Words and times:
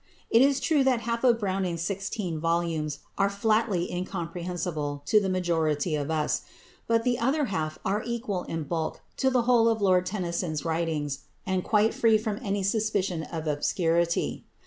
It 0.31 0.41
is 0.41 0.59
true 0.59 0.83
that 0.85 1.01
half 1.01 1.23
of 1.23 1.37
Browning's 1.39 1.83
sixteen 1.83 2.39
volumes 2.39 3.01
are 3.19 3.29
flatly 3.29 3.91
incomprehensible 3.93 5.03
to 5.05 5.21
the 5.21 5.29
majority 5.29 5.93
of 5.93 6.09
us; 6.09 6.41
but 6.87 7.03
the 7.03 7.19
other 7.19 7.45
half 7.53 7.77
are 7.85 8.01
equal 8.03 8.41
in 8.45 8.63
bulk 8.63 9.01
to 9.17 9.29
the 9.29 9.43
whole 9.43 9.69
of 9.69 9.79
Lord 9.79 10.07
Tennyson's 10.07 10.65
writings, 10.65 11.25
and 11.45 11.63
quite 11.63 11.93
free 11.93 12.17
from 12.17 12.39
any 12.41 12.63
suspicion 12.63 13.21
of 13.21 13.45
obscurity. 13.45 14.43